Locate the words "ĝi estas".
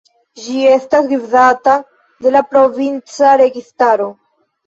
0.43-1.09